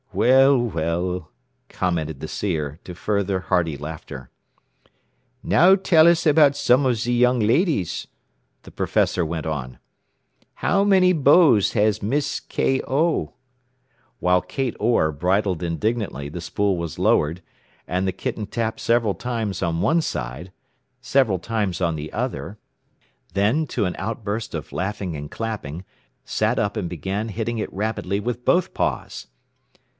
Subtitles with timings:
[0.13, 1.29] Well, well,"
[1.69, 4.29] commented the seer, to further hearty laughter.
[5.41, 8.07] "Now tell us about some of ze young ladies,"
[8.63, 9.77] the professor went on.
[10.55, 12.81] "How many beaux has Miss K.
[12.87, 13.33] O.?"
[14.19, 17.41] While Kate Orr bridled indignantly the spool was lowered,
[17.87, 20.51] and the kitten tapped several times on one side,
[20.99, 22.57] several times on the other,
[23.33, 25.85] then, to an outburst of laughing and clapping,
[26.25, 29.27] sat up and began hitting it rapidly with both paws.